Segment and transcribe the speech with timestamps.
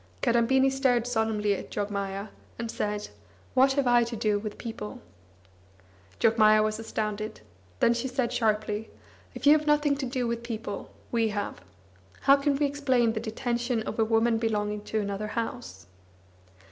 [0.23, 3.09] Kadambini stared solemnly at Jogmaya, and said:
[3.53, 4.99] "What have I to do with people?"
[6.19, 7.41] Jogmaya was astounded.
[7.81, 8.89] Then she said sharply:
[9.35, 11.61] "If you have nothing to do with people, we have.
[12.21, 15.85] How can we explain the detention of a woman belonging to another house?"